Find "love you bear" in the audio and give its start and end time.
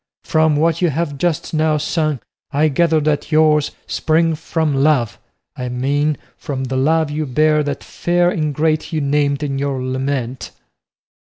6.75-7.61